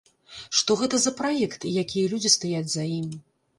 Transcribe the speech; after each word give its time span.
Што 0.59 0.77
гэта 0.79 0.99
за 1.03 1.13
праект 1.19 1.69
і 1.69 1.75
якія 1.83 2.11
людзі 2.17 2.35
стаяць 2.39 2.67
за 2.75 2.91
ім? 2.99 3.09